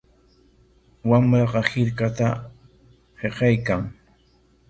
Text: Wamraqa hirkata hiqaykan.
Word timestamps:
Wamraqa 1.09 1.61
hirkata 1.69 2.29
hiqaykan. 3.21 3.83